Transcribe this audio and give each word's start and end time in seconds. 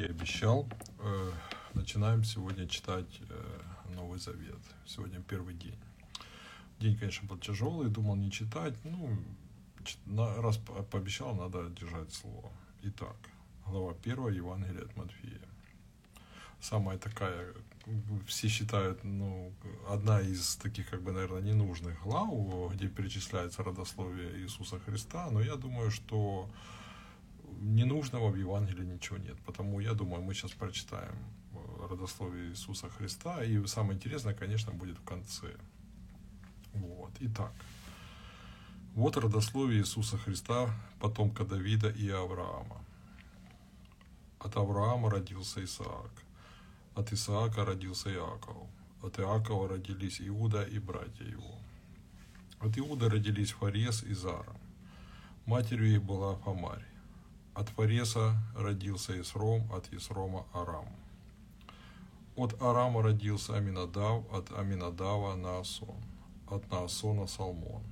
и 0.00 0.04
обещал, 0.04 0.66
э, 0.98 1.32
начинаем 1.74 2.24
сегодня 2.24 2.66
читать 2.66 3.20
э, 3.28 3.60
Новый 3.94 4.18
Завет. 4.18 4.60
Сегодня 4.86 5.20
первый 5.20 5.54
день. 5.54 5.78
День, 6.78 6.96
конечно, 6.96 7.28
был 7.28 7.36
тяжелый, 7.36 7.90
думал 7.90 8.16
не 8.16 8.30
читать. 8.30 8.74
Ну, 8.84 9.18
раз 10.40 10.58
пообещал, 10.90 11.34
надо 11.34 11.68
держать 11.68 12.12
слово. 12.14 12.50
Итак, 12.82 13.16
глава 13.66 13.94
1 14.02 14.28
Евангелия 14.28 14.84
от 14.84 14.96
Матфея. 14.96 15.42
Самая 16.60 16.96
такая, 16.96 17.52
все 18.26 18.48
считают, 18.48 19.04
ну, 19.04 19.52
одна 19.86 20.20
из 20.20 20.56
таких, 20.56 20.88
как 20.88 21.02
бы, 21.02 21.12
наверное, 21.12 21.42
ненужных 21.42 22.02
глав, 22.02 22.72
где 22.72 22.88
перечисляется 22.88 23.62
родословие 23.62 24.40
Иисуса 24.40 24.78
Христа, 24.80 25.30
но 25.30 25.42
я 25.42 25.56
думаю, 25.56 25.90
что 25.90 26.48
ненужного 27.60 28.30
в 28.30 28.36
Евангелии 28.36 28.84
ничего 28.84 29.18
нет. 29.18 29.36
Потому 29.46 29.80
я 29.80 29.94
думаю, 29.94 30.22
мы 30.22 30.34
сейчас 30.34 30.52
прочитаем 30.52 31.14
э, 31.52 31.86
родословие 31.88 32.50
Иисуса 32.50 32.88
Христа. 32.88 33.44
И 33.44 33.66
самое 33.66 33.94
интересное, 33.94 34.34
конечно, 34.34 34.72
будет 34.72 34.98
в 34.98 35.04
конце. 35.04 35.54
Вот. 36.72 37.12
Итак. 37.20 37.52
Вот 38.94 39.16
родословие 39.16 39.80
Иисуса 39.80 40.18
Христа, 40.18 40.68
потомка 40.98 41.44
Давида 41.44 41.90
и 41.90 42.08
Авраама. 42.10 42.84
От 44.40 44.56
Авраама 44.56 45.10
родился 45.10 45.62
Исаак. 45.62 46.10
От 46.94 47.12
Исаака 47.12 47.64
родился 47.64 48.10
Иаков. 48.10 48.68
От 49.02 49.18
Иакова 49.20 49.68
родились 49.68 50.20
Иуда 50.20 50.62
и 50.62 50.78
братья 50.78 51.24
его. 51.24 51.54
От 52.58 52.76
Иуда 52.78 53.08
родились 53.08 53.52
Фарес 53.52 54.02
и 54.02 54.12
Зара. 54.12 54.56
Матерью 55.46 55.94
их 55.94 56.02
была 56.02 56.36
Фамарь. 56.36 56.89
От 57.60 57.68
Фареса 57.68 58.38
родился 58.56 59.20
Исром, 59.20 59.70
от 59.70 59.92
Исрома 59.92 60.46
Арам. 60.54 60.88
От 62.34 62.54
Арама 62.62 63.02
родился 63.02 63.54
Аминадав, 63.54 64.24
от 64.32 64.50
Аминадава 64.58 65.34
Наасон, 65.36 66.02
от 66.46 66.70
Наасона 66.70 67.26
Салмон. 67.26 67.82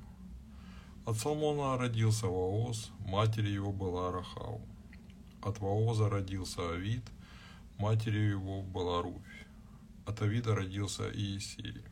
От 1.04 1.18
Салмона 1.18 1.76
родился 1.76 2.28
Ваоз, 2.28 2.90
матерью 3.00 3.52
его 3.52 3.72
была 3.72 4.10
Рахау. 4.10 4.62
От 5.42 5.60
Ваоза 5.60 6.08
родился 6.08 6.66
Авид, 6.70 7.04
матерью 7.76 8.30
его 8.30 8.62
была 8.62 9.02
Руфь. 9.02 9.46
От 10.06 10.22
Авида 10.22 10.54
родился 10.54 11.14
Иисей. 11.14 11.84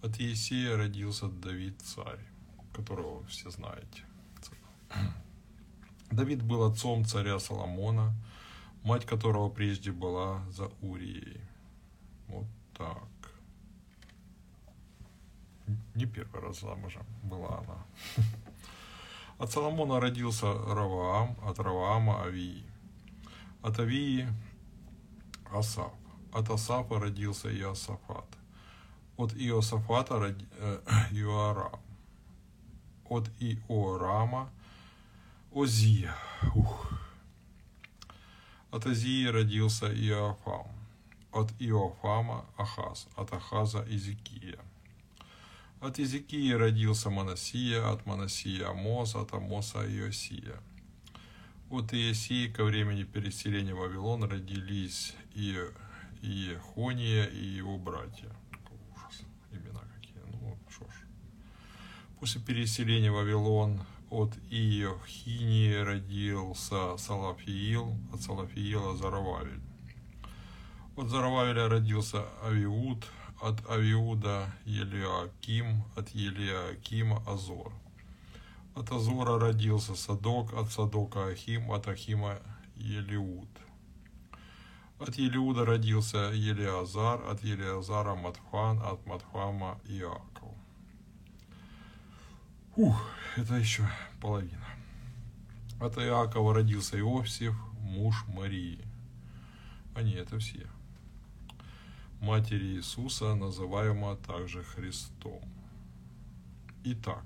От 0.00 0.20
Иисея 0.20 0.76
родился 0.76 1.26
Давид 1.26 1.82
царь, 1.82 2.24
которого 2.72 3.26
все 3.26 3.50
знаете. 3.50 4.04
Давид 6.16 6.42
был 6.42 6.64
отцом 6.64 7.04
царя 7.04 7.38
Соломона, 7.38 8.14
мать 8.82 9.04
которого 9.04 9.50
прежде 9.50 9.92
была 9.92 10.40
за 10.50 10.70
Урией. 10.80 11.42
Вот 12.28 12.46
так. 12.72 12.96
Не 15.94 16.06
первый 16.06 16.40
раз 16.40 16.60
замужем 16.60 17.04
была 17.22 17.58
она. 17.58 17.86
От 19.38 19.50
Соломона 19.50 20.00
родился 20.00 20.46
Раваам, 20.46 21.36
от 21.42 21.58
Раваама 21.58 22.22
Авии. 22.22 22.64
От 23.60 23.78
Авии 23.78 24.26
Асаф. 25.52 25.92
От 26.32 26.48
Асафа 26.48 26.98
родился 26.98 27.54
Иосафат. 27.54 28.24
От 29.18 29.34
Иосафата 29.34 30.18
род... 30.18 30.36
э, 30.58 30.80
Иоарам. 31.12 31.78
От 33.10 33.28
Иорама 33.38 34.48
Озия. 35.56 36.14
Ух. 36.54 36.86
От 38.70 38.84
Озии 38.84 39.24
родился 39.24 39.86
Иофам. 39.86 40.66
От 41.32 41.50
Иофама 41.58 42.44
Ахаз. 42.58 43.08
От 43.16 43.32
Ахаза 43.32 43.82
Изикия. 43.88 44.58
От 45.80 45.98
Изикии 45.98 46.52
родился 46.52 47.08
Манасия, 47.08 47.90
от 47.90 48.04
Манасия 48.04 48.68
Амос, 48.68 49.14
от 49.14 49.32
Амоса 49.32 49.78
Иосия. 49.78 50.60
От 51.70 51.94
Иосии 51.94 52.48
ко 52.48 52.62
времени 52.62 53.04
переселения 53.04 53.74
в 53.74 53.78
Вавилон 53.78 54.24
родились 54.24 55.14
и 55.34 55.58
Иехония 56.20 57.24
и 57.24 57.44
его 57.46 57.78
братья. 57.78 58.28
Ужас, 58.94 59.22
имена 59.50 59.80
какие. 59.94 60.20
Ну, 60.32 60.58
что 60.68 60.84
ж. 60.84 61.06
После 62.20 62.42
переселения 62.42 63.10
в 63.10 63.14
Вавилон 63.14 63.80
от 64.10 64.36
Иохинии 64.50 65.74
родился 65.74 66.96
Салафиил, 66.96 67.96
от 68.12 68.22
Салафиила 68.22 68.96
Зарававель. 68.96 69.60
От 70.96 71.08
Зарававеля 71.08 71.68
родился 71.68 72.24
Авиуд, 72.42 73.04
от 73.40 73.68
Авиуда 73.68 74.50
Елиаким, 74.64 75.84
от 75.94 76.08
Елиакима 76.10 77.22
Азор. 77.26 77.72
От 78.74 78.90
Азора 78.92 79.38
родился 79.38 79.94
Садок, 79.94 80.52
от 80.52 80.70
Садока 80.70 81.28
Ахим, 81.28 81.72
от 81.72 81.88
Ахима 81.88 82.38
Елиуд. 82.76 83.48
От 84.98 85.16
Елиуда 85.16 85.64
родился 85.64 86.30
Елиазар, 86.32 87.20
от 87.30 87.42
Елиазара 87.42 88.14
Матфан, 88.14 88.80
от 88.82 89.04
Матфама 89.06 89.78
Иаков. 89.84 90.54
Ух, 92.76 93.02
это 93.38 93.54
еще 93.54 93.86
половина. 94.20 94.66
От 95.78 95.98
Иакова 95.98 96.54
родился 96.54 96.98
Иосиф, 96.98 97.54
муж 97.80 98.24
Марии. 98.28 98.78
Они 99.94 100.12
это 100.12 100.38
все. 100.38 100.66
Матери 102.20 102.64
Иисуса, 102.76 103.34
называема 103.34 104.16
также 104.16 104.62
Христом. 104.62 105.42
Итак, 106.84 107.24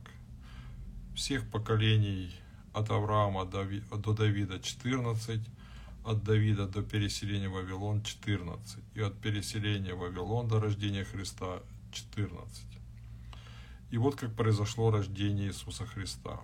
всех 1.14 1.48
поколений 1.48 2.34
от 2.72 2.90
Авраама 2.90 3.44
до 3.44 4.12
Давида 4.12 4.58
14, 4.58 5.40
от 6.04 6.24
Давида 6.24 6.66
до 6.66 6.82
переселения 6.82 7.48
в 7.48 7.52
Вавилон 7.52 8.02
14, 8.02 8.78
и 8.94 9.00
от 9.00 9.20
переселения 9.20 9.94
в 9.94 9.98
Вавилон 9.98 10.48
до 10.48 10.60
рождения 10.60 11.04
Христа 11.04 11.60
14. 11.92 12.79
И 13.90 13.98
вот 13.98 14.16
как 14.16 14.34
произошло 14.34 14.90
рождение 14.90 15.48
Иисуса 15.48 15.84
Христа. 15.86 16.40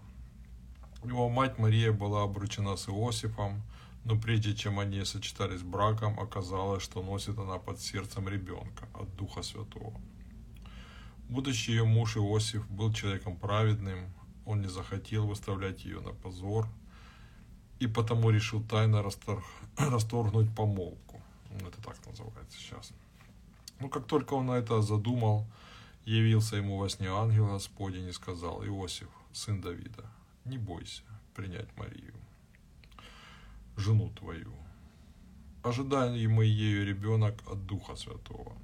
Его 1.04 1.28
мать 1.28 1.58
Мария 1.58 1.92
была 1.92 2.24
обручена 2.24 2.76
с 2.76 2.88
Иосифом, 2.88 3.62
но 4.04 4.18
прежде 4.18 4.54
чем 4.54 4.78
они 4.78 5.04
сочетались 5.04 5.62
браком, 5.62 6.18
оказалось, 6.18 6.82
что 6.82 7.02
носит 7.02 7.38
она 7.38 7.58
под 7.58 7.80
сердцем 7.80 8.28
ребенка 8.28 8.88
от 8.94 9.14
Духа 9.16 9.42
Святого. 9.42 10.00
Будущий 11.28 11.72
ее 11.72 11.84
муж 11.84 12.16
Иосиф 12.16 12.68
был 12.68 12.92
человеком 12.92 13.36
праведным, 13.36 14.12
он 14.44 14.60
не 14.60 14.68
захотел 14.68 15.26
выставлять 15.26 15.84
ее 15.84 16.00
на 16.00 16.12
позор, 16.12 16.68
и 17.80 17.86
потому 17.86 18.30
решил 18.30 18.62
тайно 18.62 19.02
расторг... 19.02 19.44
расторгнуть 19.76 20.54
помолвку. 20.54 21.20
Ну, 21.50 21.68
это 21.68 21.82
так 21.82 21.96
называется 22.06 22.58
сейчас. 22.58 22.92
Но 23.80 23.88
как 23.88 24.06
только 24.06 24.34
он 24.34 24.50
это 24.50 24.82
задумал, 24.82 25.46
Явился 26.06 26.54
ему 26.54 26.78
во 26.78 26.88
сне 26.88 27.08
ангел 27.08 27.48
Господень 27.48 28.06
и 28.06 28.12
сказал, 28.12 28.64
Иосиф, 28.64 29.08
сын 29.32 29.60
Давида, 29.60 30.04
не 30.44 30.56
бойся 30.56 31.02
принять 31.34 31.76
Марию, 31.76 32.14
жену 33.76 34.10
твою. 34.10 34.52
Ожидаемый 35.64 36.48
ею 36.48 36.86
ребенок 36.86 37.34
от 37.50 37.66
Духа 37.66 37.96
Святого. 37.96 38.56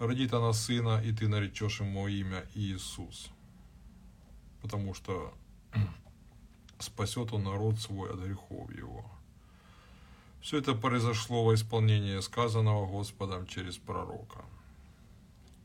Родит 0.00 0.34
она 0.34 0.52
сына, 0.52 1.00
и 1.00 1.12
ты 1.12 1.28
наречешь 1.28 1.78
ему 1.78 2.08
имя 2.08 2.44
Иисус, 2.56 3.30
потому 4.62 4.94
что 4.94 5.32
спасет 6.80 7.32
он 7.32 7.44
народ 7.44 7.78
свой 7.78 8.10
от 8.10 8.18
грехов 8.18 8.74
его. 8.74 9.08
Все 10.40 10.58
это 10.58 10.74
произошло 10.74 11.44
во 11.44 11.54
исполнение 11.54 12.20
сказанного 12.20 12.84
Господом 12.84 13.46
через 13.46 13.76
пророка– 13.76 14.44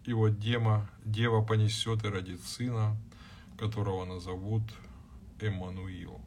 вот 0.08 0.40
Дема, 0.40 0.90
дева 1.06 1.42
понесет 1.42 2.04
и 2.04 2.08
родит 2.08 2.42
сына, 2.44 2.98
которого 3.58 4.06
назовут 4.06 4.64
Эммануил, 5.40 6.20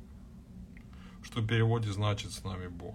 что 1.23 1.41
в 1.41 1.47
переводе 1.47 1.93
значит 1.93 2.31
«с 2.31 2.44
нами 2.44 2.69
Бог». 2.69 2.94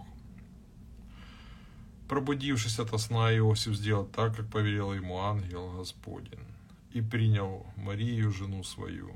Пробудившись 2.07 2.79
от 2.79 2.99
сна, 2.99 3.35
Иосиф 3.35 3.75
сделал 3.75 4.05
так, 4.05 4.35
как 4.35 4.49
повелел 4.49 4.93
ему 4.93 5.19
ангел 5.19 5.73
Господень, 5.77 6.47
и 6.91 7.01
принял 7.01 7.67
Марию, 7.75 8.31
жену 8.31 8.63
свою, 8.63 9.15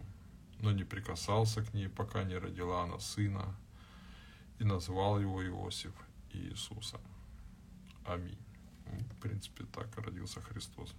но 0.60 0.72
не 0.72 0.84
прикасался 0.84 1.64
к 1.64 1.74
ней, 1.74 1.88
пока 1.88 2.24
не 2.24 2.38
родила 2.38 2.84
она 2.84 3.00
сына, 3.00 3.56
и 4.60 4.64
назвал 4.64 5.20
его 5.20 5.44
Иосиф 5.44 5.94
Иисуса. 6.34 7.00
Аминь. 8.06 8.38
В 9.12 9.22
принципе, 9.22 9.64
так 9.64 9.98
родился 9.98 10.42
Христос 10.42 10.94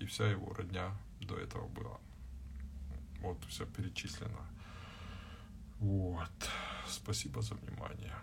и 0.00 0.06
вся 0.06 0.26
его 0.26 0.52
родня 0.54 0.96
до 1.20 1.36
этого 1.36 1.68
была. 1.68 1.98
Вот 3.20 3.44
все 3.48 3.66
перечислено. 3.66 4.46
Вот. 5.78 6.50
Спасибо 6.88 7.42
за 7.42 7.54
внимание. 7.54 8.14